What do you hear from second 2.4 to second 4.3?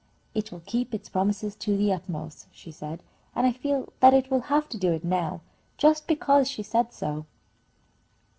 she said, and I feel that